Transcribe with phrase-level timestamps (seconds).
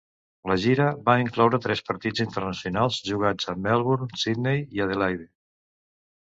[0.51, 5.29] La gira va incloure tres partits internacionals jugats a Melbourne, Sydney i Adelaide.